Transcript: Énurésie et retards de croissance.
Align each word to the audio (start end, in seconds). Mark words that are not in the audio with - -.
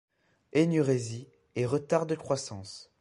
Énurésie 0.53 1.27
et 1.55 1.67
retards 1.67 2.07
de 2.07 2.15
croissance. 2.15 2.91